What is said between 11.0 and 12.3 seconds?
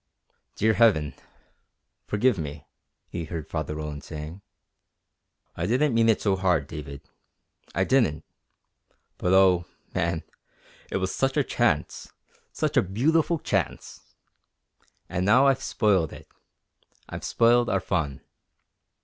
such a chance